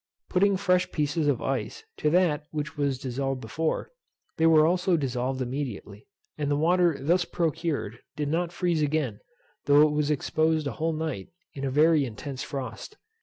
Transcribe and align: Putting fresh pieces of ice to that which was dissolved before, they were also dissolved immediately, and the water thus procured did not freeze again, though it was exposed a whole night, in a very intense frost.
Putting 0.31 0.57
fresh 0.57 0.91
pieces 0.91 1.27
of 1.27 1.43
ice 1.43 1.83
to 1.97 2.09
that 2.09 2.47
which 2.49 2.75
was 2.75 2.97
dissolved 2.97 3.39
before, 3.39 3.91
they 4.37 4.47
were 4.47 4.65
also 4.65 4.97
dissolved 4.97 5.43
immediately, 5.43 6.07
and 6.39 6.49
the 6.49 6.55
water 6.55 6.97
thus 6.99 7.23
procured 7.23 7.99
did 8.15 8.27
not 8.29 8.51
freeze 8.51 8.81
again, 8.81 9.19
though 9.65 9.83
it 9.83 9.91
was 9.91 10.09
exposed 10.09 10.65
a 10.65 10.71
whole 10.81 10.93
night, 10.93 11.29
in 11.53 11.63
a 11.63 11.69
very 11.69 12.03
intense 12.03 12.41
frost. 12.41 12.97